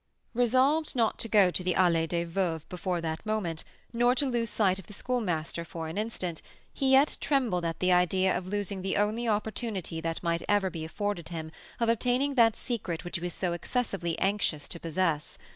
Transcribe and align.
Resolved 0.33 0.95
not 0.95 1.19
to 1.19 1.27
go 1.27 1.51
to 1.51 1.63
the 1.63 1.75
Allée 1.75 2.07
des 2.09 2.25
Veuves 2.25 2.67
before 2.69 3.01
that 3.01 3.23
moment, 3.23 3.63
nor 3.93 4.15
to 4.15 4.25
lose 4.25 4.49
sight 4.49 4.79
of 4.79 4.87
the 4.87 4.93
Schoolmaster 4.95 5.63
for 5.63 5.87
an 5.87 5.95
instant, 5.99 6.41
he 6.73 6.89
yet 6.93 7.19
trembled 7.21 7.63
at 7.65 7.79
the 7.79 7.91
idea 7.93 8.35
of 8.35 8.47
losing 8.47 8.81
the 8.81 8.97
only 8.97 9.27
opportunity 9.27 10.01
that 10.01 10.23
might 10.23 10.41
ever 10.49 10.71
be 10.71 10.83
afforded 10.83 11.29
him 11.29 11.51
of 11.79 11.87
obtaining 11.87 12.33
that 12.33 12.55
secret 12.55 13.05
which 13.05 13.17
he 13.17 13.21
was 13.21 13.35
so 13.35 13.53
excessively 13.53 14.17
anxious 14.17 14.67
to 14.69 14.79
possess. 14.79 15.37